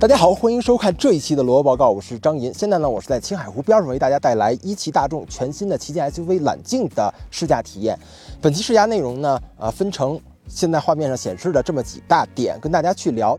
[0.00, 2.50] 大家好，欢迎收看这一期的萝卜报告，我是张银。
[2.54, 7.98] 现在呢，我是在青海湖边上为大家带来一汽大众全新的旗舰 SUV 揽境的试驾体验。
[8.40, 10.18] 本期试驾内容呢，啊，分成
[10.48, 13.38] 现在画面上显示的这么几大点，跟大家去聊。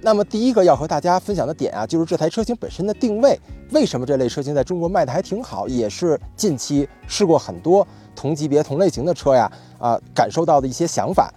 [0.00, 3.38] 那么第一个要和大家分享的点啊，就是这台车型本身的定位。
[3.72, 5.68] 为什么这类车型在中国卖的还挺好？
[5.68, 11.30] 也是近期试过很多同级别、同类型的车呀，啊，感受到的一些想法。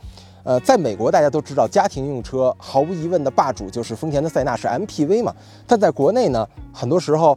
[0.45, 5.34] 呃，在美国大家都知道，家庭用车毫无疑问的霸主就是丰田的塞纳，是 MPV 嘛。
[5.66, 7.36] 但在国内呢，很多时候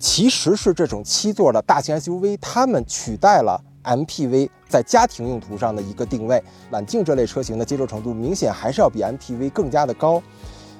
[0.00, 6.42] 其实是这种七座的大型 SUV，他们取代了 MPV 在家庭用途上的一个定位。
[6.70, 10.20] 揽境这类车型的接受程度明显还是要比 MPV 更加的高。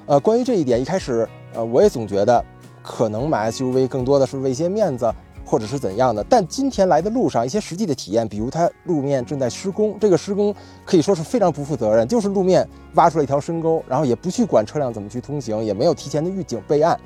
[0.05, 2.43] 呃，关于这一点，一开始呃我也总觉得
[2.83, 5.09] 可能买 SUV 更多的是为些面子。
[5.49, 6.23] 或者是怎样的？
[6.29, 10.53] 但今天来的路上一些实际的体验，比如它路面正在施工，这个施工
[10.85, 16.99] 可以说是非常不负责任，就是路面挖出了一条深沟，然后也不去管车辆怎么去通行，也没有提前的预警备案。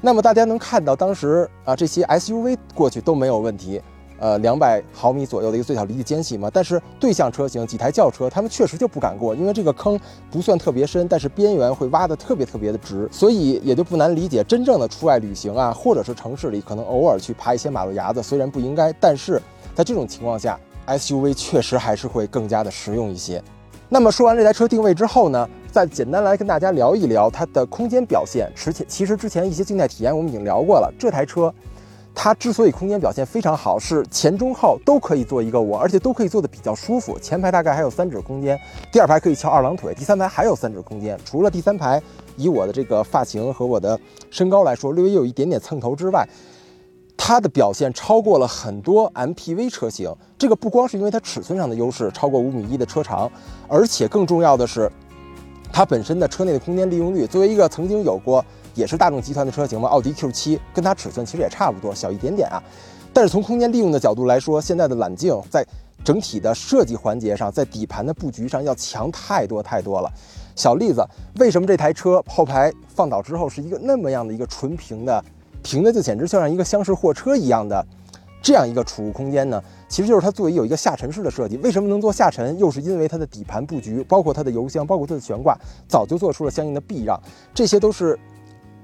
[0.00, 3.80] 那么大家能看到，当时啊这些 SUV 过去都没有问题。
[4.18, 9.98] 呃，两百毫米左右的一个最小离地间隙嘛，但是对向车型几台轿车，他们确实就不敢过，因为这个坑
[10.30, 19.40] 不算特别深，但是边缘会挖得特别特别的直，所以也就不难理解，真正的出外旅行啊，或者是城市里可能偶尔去爬一些马路牙子，虽然不应该，但是
[19.74, 23.42] 在这种情况下，SUV 确实还是会更加的实用一些。
[23.88, 28.50] 那么说完这台车定位之后呢，再简单来跟大家聊一聊它的空间表现。
[28.54, 31.52] 之前其实之前一些静态体验我们已经聊过了，这台车。
[32.18, 37.18] 它之所以空间表现非常好，是前中后都可以坐一个我，而且都可以坐得比较舒服。
[37.18, 38.58] 前排大概还有三指空间，
[38.90, 41.16] 第二排可以翘二郎腿，第三排还有三指空间。
[41.26, 42.02] 除了第三排
[42.36, 44.00] 以我的这个发型和我的
[44.30, 46.26] 身高来说略微有一点点蹭头之外，
[47.18, 50.12] 它的表现超过了很多 MPV 车型。
[50.38, 53.30] 这个不光是因为它尺寸上的优势，超过五米一的车长，
[53.68, 54.90] 而且更重要的是，
[55.70, 57.26] 它本身的车内的空间利用率。
[57.26, 58.42] 作为一个曾经有过。
[58.76, 62.62] 也是大众集团的车型嘛，奥迪 Q7 跟它尺寸其实也差不多，小一点点啊。
[63.12, 65.66] 但是从空间利用的角度来说，现在的揽境在
[66.04, 70.12] 整体的设计环节上，在底盘的布局上要强太多太多了。
[70.54, 71.02] 小例子，
[71.38, 75.24] 为什么这台车后排放倒之后是一个那么样的一个纯平的，
[75.62, 77.84] 平的就简直就像一个厢式货车一样的
[78.42, 79.62] 这样一个储物空间呢？
[79.88, 81.56] 其实就是它座椅有一个下沉式的设计。
[81.58, 82.58] 为什么能做下沉？
[82.58, 85.56] 又是因为它的底盘布局，包括它的油箱，包括它的悬挂，
[85.88, 87.18] 早就做出了相应的避让，
[87.54, 88.18] 这些都是。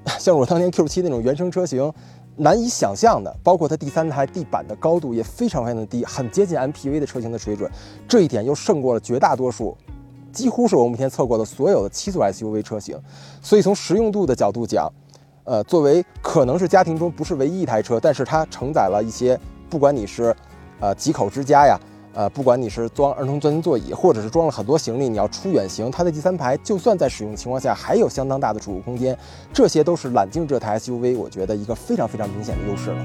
[0.19, 1.93] 像我当年 Q7 那种原生车型，
[2.37, 7.71] 难以想象的，包括它第三台地板的高度也非常非常的低，很接近 MPV 的车型的水准，
[8.09, 9.77] 这一点又胜过了绝大多数，
[10.33, 12.99] 几乎是我目前测过的所有的七座 SUV 车型。
[13.41, 14.91] 所以从实用度的角度讲，
[15.45, 19.39] 呃，作为可能是家庭中不是唯一一台车，但是它承载了一些，
[19.71, 20.35] 不管你是，
[20.81, 21.79] 呃，几口之家呀。
[22.15, 29.17] 呃，不管你是装儿童专用座椅，或者是装了很多行李，你要出远行，它的第三排就算在使用情况下，还有相当大的储物空间，
[29.53, 32.97] 这些都是揽境这台 SUV 我觉得一个非常非常明显的优势了。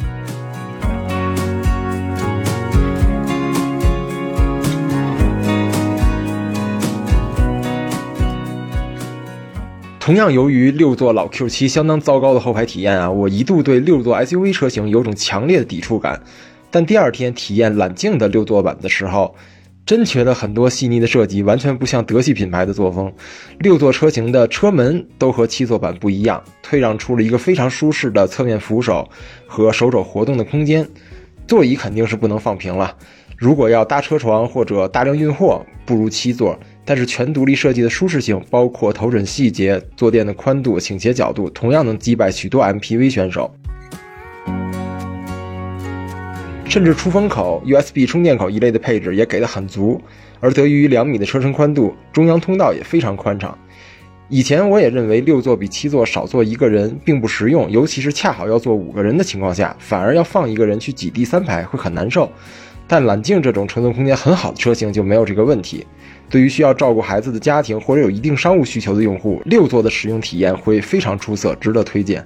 [9.99, 16.21] 同样，由于六座老 Q7 相当糟糕的后排体验啊，我一度对六座 SUV 车型有种强烈的抵触感。
[16.69, 19.35] 但第二天体验揽境的六座版的时候，
[19.85, 23.11] 真觉得很多细腻的设计完全不像德系品牌的作风。
[23.59, 29.09] 六座车型的车门都和七座版不一样，退让出了一个非常舒适的侧面扶手
[29.47, 30.85] 和手肘活动的空间。
[31.47, 32.93] 座椅肯定是不能放平了，
[33.37, 36.59] 如果要搭车床或者大量运货，不如七座。
[36.83, 43.53] 但是全独立设计的舒适性，包括头枕细节、坐垫的宽度、倾斜角度，同样能击败许多 MPV 选手。
[46.77, 49.99] 甚至出风口、USB 充电口一类的配置也给的很足，
[50.39, 53.57] 而得益于两米的车身宽度，中央通道也非常宽敞。
[54.29, 62.29] 以前我也认为六座比七座少坐一个人并不实用，尤其是恰好要坐五个人的情况下，反而要放一个人去挤第三排会很难受。
[62.87, 65.83] 但揽境这种乘坐空间很好的车型就没有这个问题。
[66.29, 72.23] 对于需要照顾孩子的家庭或者有一定商务需求的用户，六座的使用体验会非常出色，值得推荐。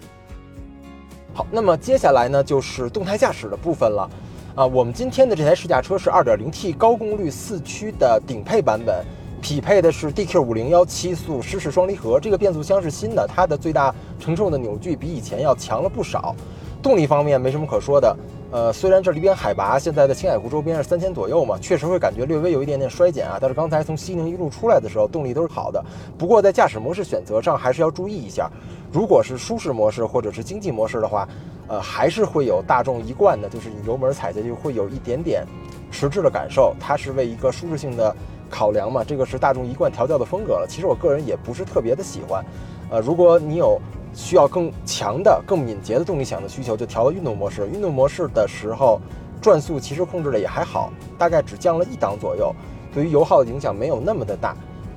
[1.34, 4.10] 好，那么接下来呢就是动态驾驶的部分了。
[4.54, 9.06] 啊，我们今天的这台试驾车是 2.0T 高功率四驱的顶配版本，
[9.42, 16.36] 匹配的是 DQ501 七速湿式双离合，这个变速箱是新的，它的最大承受的扭矩比以前要强了不少。
[16.84, 18.14] 动力方面没什么可说的，
[18.52, 23.38] 呃，虽然这里边海拔现在的青海湖周边是三千左右嘛，确实会感觉略微有一点点衰减啊。
[23.40, 25.84] 但是刚才从西宁一路出来的时候，动力都是好的。
[26.18, 28.52] 不过在驾驶模式选择上还是要注意一下，
[28.92, 31.28] 如果是舒适模式或者是经济模式的话。
[31.68, 35.46] 呃，还是会有大众一贯的，就是你油门踩下去会有一点点
[35.90, 38.14] 迟滞的感受，它是为一个舒适性的
[38.50, 40.68] 考量嘛，这个是大众一贯调教的风格了。
[40.68, 42.44] 其实我个人也不是特别的喜欢。
[42.90, 43.80] 呃，如果你有
[44.14, 47.68] 需要更强的、更敏捷的动力响的需求，就调了运动模式。
[47.68, 49.00] 运动模式的时候，
[49.42, 52.54] 转速其实控制的也还好，大概只降了一档左右，
[52.94, 54.50] 对于油耗的影响没有那么的大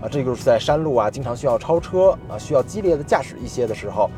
[0.03, 0.09] 啊。
[0.11, 4.11] 这就是在山路啊，经常需要超车啊，需要激烈的驾驶一些的时候，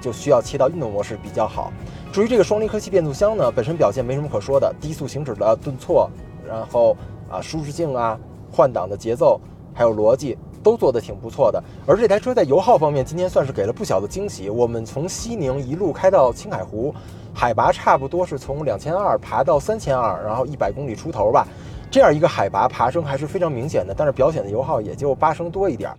[0.00, 1.72] 就需要切到运动模式比较好。
[2.12, 6.08] 至于这个双离合器变速箱呢，本身表现没什么可说的，低速行驶的顿挫，
[6.48, 6.96] 然后
[7.28, 8.18] 啊舒适性啊、
[8.52, 9.40] 换挡的节奏
[9.74, 11.62] 还有逻辑都做得挺不错的。
[11.86, 14.50] 而这台车在油耗方面，今天算是给了不小的惊喜。
[14.50, 16.92] 我们从西宁一路开到青海湖。
[17.36, 21.44] 海拔差不多是从两千二爬到三千二，然后一百公里出头吧，
[21.90, 23.92] 这样一个海拔爬升还是非常明显的。
[23.92, 25.90] 但是表显的油耗也就八升多一点。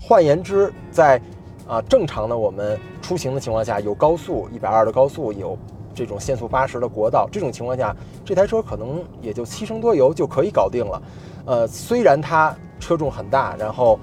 [0.00, 1.20] 换言之，在
[1.66, 5.58] 啊正常的我们出行的情况下，有高速一百二的高速，有
[5.96, 7.92] 这种限速八十的国道，这种情况下，
[8.24, 11.02] 这台车可能也就七升多油就可以搞定了。
[11.44, 13.98] 呃，虽然它车重很大，然后。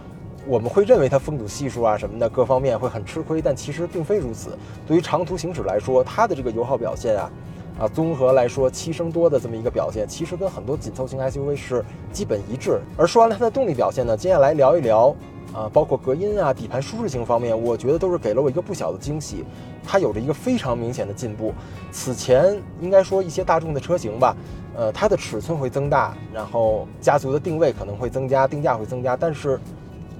[0.48, 4.58] 我们会认为它风阻系数啊什么的各方面会很吃亏，但其实并非如此。
[4.88, 7.32] 对于长途行驶来说，它的这个油耗表现啊，
[7.80, 12.80] 啊，综合来说七升多的这么一个表现，其实跟很多紧凑型 SUV 是基本一致。
[12.98, 15.16] 而说完了它的动力表现呢，接下来聊一聊
[15.54, 19.46] 啊，包括隔音啊、底盘舒适性方面，我觉得都是给了我一个不小的惊喜。
[19.84, 21.54] 它有着一个非常明显的进步。
[21.92, 24.36] 此前应该说一些大众的车型吧，
[24.76, 29.60] 呃，它的尺寸会增大，然后家族的定位可能会增加，定价会增加，但是。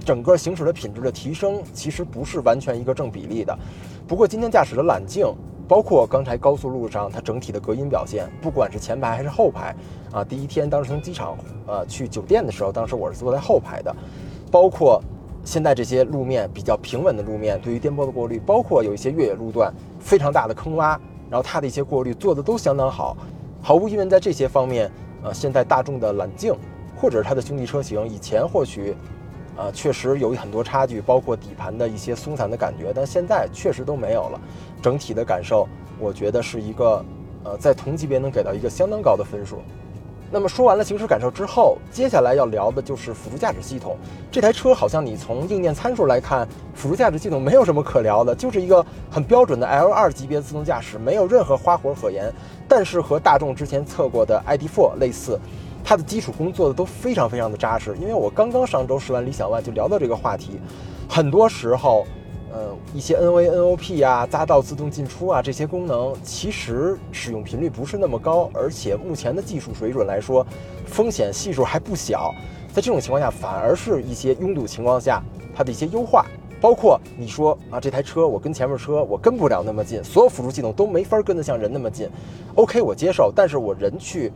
[0.02, 3.56] 整个行驶的品质的提升其实不是完全一个正比例的，
[4.06, 5.26] 不过今天驾驶的揽境，
[5.68, 9.74] 包括刚才高速路上它整体的隔音表现，不管是前排还是后排，
[10.12, 13.94] 啊，第一天当时从机场呃去酒店的时候，当时我是坐在后排的，
[14.50, 15.02] 包括
[15.44, 20.98] 现在这些路面比较平稳的路面，对于颠簸的过滤，包括有一些越野路段非常大的坑洼，
[21.30, 23.16] 然后它的一些过滤做的都相当好，
[23.62, 24.90] 毫无疑问在这些方面，
[25.22, 26.54] 呃，现在大众的揽境
[26.96, 28.96] 或者是它的兄弟车型以前或许。
[29.56, 34.40] 呃，确实有很多差距，包括底盘的一些松散的感觉，但现在确实都没有了。
[34.80, 35.68] 整体的感受，
[35.98, 37.04] 我觉得是一个，
[37.44, 39.62] 呃，在同级别能给到一个相当高的分数。
[40.34, 43.98] 那么说完了行驶感受之后，接下来要聊的就是辅助驾驶系统。
[44.30, 52.32] 这台车好像你从硬件参数来看，辅助驾驶系统没有什么可聊的，就是一个很标准的 L2 级别自动驾驶，没有任何花活可言。
[52.66, 55.38] 但是和大众之前测过的 ID.4 类似。
[55.84, 60.60] 它的基础功做的都非常非常的扎实，因为我刚刚上周试完理想 ONE 就聊到这个话题，
[61.08, 62.06] 很多时候，
[62.52, 70.46] 呃，一些 NV、NOP 啊、匝道自动进出啊这些功能，其实使用频率不是那么高，而且目前的技术水准来说，
[70.86, 72.32] 风险系数还不小，
[72.72, 75.22] 在这种情况下，反而是一些拥堵情况下
[75.54, 76.24] 它的一些优化，
[76.60, 82.08] 包括你说啊，这台车我跟前面车我跟不了那么近，所有辅助系统都没法跟得像人那么近
[82.54, 84.32] ，OK 我接受，但是我人去。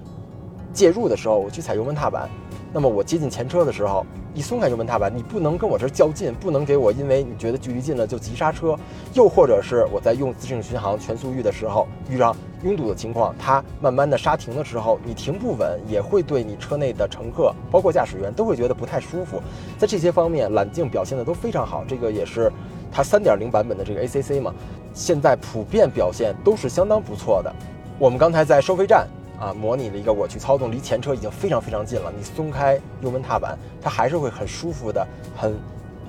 [0.77, 2.29] 介入的时候，我去踩油门踏板，
[2.71, 8.77] 那么我接近前车的时候，一松开油门踏板，你不能跟我这较劲，不能给我因为你觉得距离近了就急刹车，
[9.15, 19.41] 又或者是我在用自适应巡航全速域的时候遇上拥堵的情况，它慢慢的刹停的时候，你停不稳，也会对你车内的乘客，包括驾驶员都会觉得不太舒服。
[19.79, 22.53] 在这些方面，揽境表现的都非常好，这个也是
[22.93, 24.53] 它三点零版本的这个 ACC 嘛，
[24.93, 27.51] 现在普遍表现都是相当不错的。
[27.99, 29.09] 我们刚才在收费站。
[29.39, 32.13] 啊，模拟了一个我去操纵，离前车已经非常非常近了。
[32.17, 35.07] 你松开油门踏板，它还是会很舒服的，
[35.37, 35.55] 很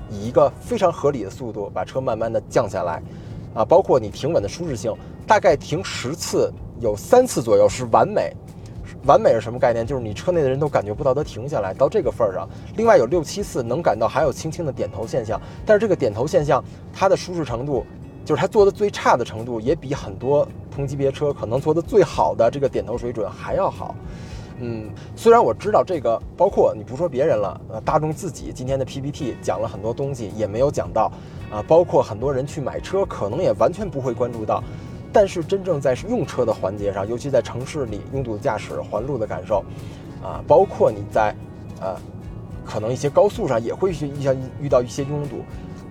[0.09, 3.01] 以一个非常合理的速度把车慢慢的降下来。
[3.53, 8.31] 啊，包括你停稳的舒适性，大概停十次有三次左右是完美。
[9.05, 9.85] 完美是什么概念？
[9.85, 12.47] 就是你车内的人都感觉不到它停下来到这个份儿上。
[12.75, 16.63] 另外有六七次能感到还有轻轻的点头现象，但是这个点头现象
[16.93, 17.85] 它的舒适程度。
[18.27, 23.95] 就是它做的最差的程度，也比很多同级别车可能做的最好的这个点头水准还要好。
[24.59, 31.09] 嗯，虽然我知道这个，包括你不说别人了，呃，大众自己今天的 PPT 讲了很多东西，也没有讲到
[31.49, 34.61] 啊，包括很多人去买车可能也完全不会关注到。
[35.13, 39.63] 但是真正在用车的环节上，尤其在城市里拥堵驾驶、环路的感受，
[40.21, 41.33] 啊，包括你在
[41.79, 41.95] 呃，
[42.65, 43.95] 可能一些高速上也会遇
[44.63, 45.45] 遇到一些拥堵。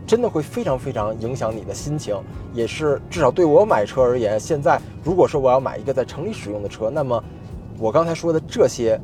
[0.06, 2.16] 真的会非常非常影响你的心情，
[2.54, 7.22] 也是至少对我买车而言，现在如果说我要买一个在城里使用的车，那么
[7.78, 8.98] 我刚才说的这些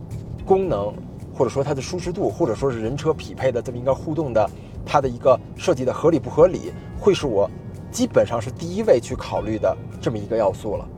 [0.46, 0.94] 功能，
[1.34, 4.48] 或者说它的舒适度，或者说是人车匹配的这么一个互动的，
[4.86, 7.50] 它的一个设计的合理不合理，会是我
[7.90, 10.88] 基本上是第一位去考虑的这么一个要素了。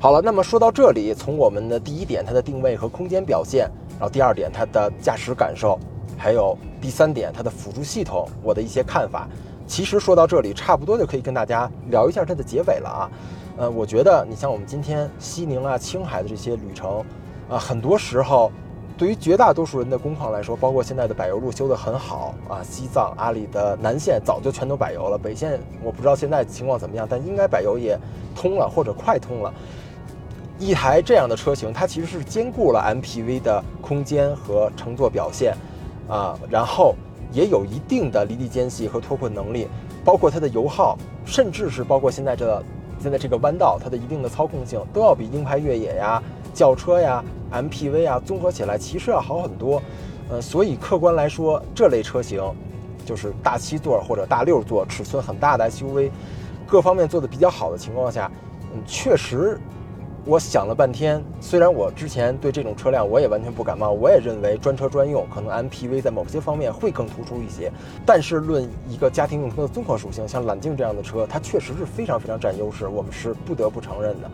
[0.00, 5.78] 好了，那么说到这里，从我们的第一点它的定位和空间表现，然后第二点它的驾驶感受。
[6.16, 9.28] 还有第三点，它的辅助系统，我的一些看法。
[9.66, 13.10] 其实说到这里，差不多就可以跟大家聊一下它的结尾了啊。
[13.56, 17.04] 呃，我觉得你像我们今天西宁啊、青海的这些旅程，
[17.48, 18.52] 啊，很多时候
[18.98, 27.98] 对于绝大多数人的工况来说，包括现在的柏油路修得很好啊，西藏、阿里的南线早就全都柏油了，北线我不知道现在情况怎么样，但应该柏油也
[28.34, 29.52] 通了或者快通了。
[30.58, 35.56] 一台这样的车型，它其实是兼顾了 MPV 的空间和乘坐表现，
[36.08, 36.94] 啊，然后
[37.32, 39.68] 也有一定的离地间隙和脱困能力，
[40.04, 42.62] 包括它的油耗，甚至是包括现在这
[43.00, 49.82] 现在这个弯道，它的一定的操控性，都要比硬派越野呀、轿车呀、MPV 啊综合起来，其实要好很多。
[50.30, 52.42] 呃，所以客观来说，这类车型
[53.04, 56.10] 就是大七座或者大六座，尺寸很大的 SUV，
[56.66, 58.30] 各方面做的比较好的情况下，
[58.72, 59.58] 嗯，确实。
[60.26, 67.70] 我想了半天，虽然我之前对这种车辆我也完全不感冒，我也认为专车专用，可能 MPV 在某些方面会更突出一些。
[68.06, 74.30] 但是论一个家庭用车的综合属性，像揽境这样的车，它确实是非常非常占优势，我们是不得不承认的。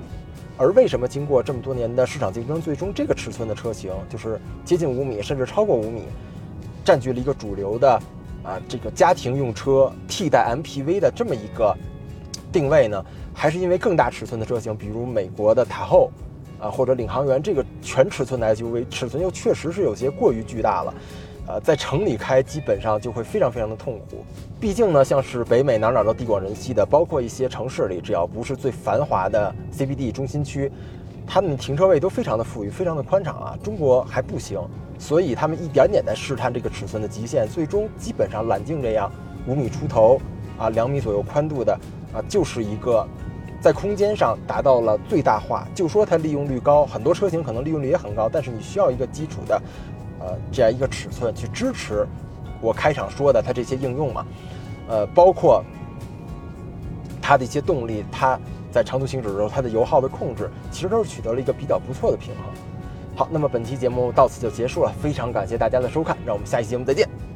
[0.56, 6.04] 而为什么经过这么多年的市场竞争，最终这个尺寸的车型就是接近五米，甚至超过五米，
[6.84, 8.00] 占据了一个主流的
[8.44, 11.76] 啊这个家庭用车替代 MPV 的这么一个
[12.52, 13.04] 定位呢？
[13.34, 16.10] 还是因为更大尺寸的车型，比如美国的塔后，
[16.60, 20.94] 啊或者领航员这个全尺寸的 SUV，尺寸又确实是有些过于巨大了，
[21.46, 24.24] 呃，在城里开基本上就会非常非常的痛苦。
[24.60, 30.70] 毕竟呢，像是北美哪哪都地广人稀的，包括一些城市里，只要不是最繁华的 CBD 中心区，
[31.26, 33.58] 他们停车位都非常的富裕，非常的宽敞啊。
[33.62, 34.60] 中国还不行，
[34.98, 39.10] 所以他们一点点在试探这个尺寸的极限，最终基本上揽境这样
[39.46, 40.20] 五米出头
[40.58, 41.78] 啊两米左右宽度的
[42.12, 43.06] 啊，就是一个。
[43.62, 49.62] 在空间上达到了最大化，就说它利用率高，很多车型可能利用率也很高，但是你需要一个基础的，
[50.18, 52.08] 呃，这样一个尺寸去支持
[52.62, 54.24] 我开场说的它这些应用嘛，
[54.88, 55.62] 呃，包括
[57.20, 58.40] 它的一些动力，它
[58.72, 62.44] 在长途行驶的时候它的油耗的控制，其实都是取得了一个比较不错的平衡。
[63.14, 67.29] 好，那么本期节目到此就结束了，非常感谢大家的收看，让我们下期节目再见。